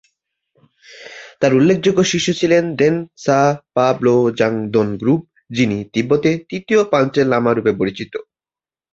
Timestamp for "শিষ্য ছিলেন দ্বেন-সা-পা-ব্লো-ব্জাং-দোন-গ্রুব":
2.11-5.21